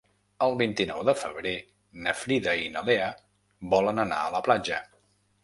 El 0.43 0.55
vint-i-nou 0.61 1.03
de 1.09 1.13
febrer 1.23 1.51
na 2.07 2.15
Frida 2.23 2.57
i 2.63 2.73
na 2.77 2.83
Lea 2.89 3.11
volen 3.75 4.07
anar 4.07 4.25
a 4.25 4.35
la 4.39 4.43
platja. 4.51 4.83